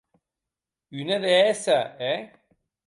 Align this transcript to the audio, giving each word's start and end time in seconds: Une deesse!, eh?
Une 0.89 1.15
deesse!, 1.19 1.69
eh? 1.99 2.31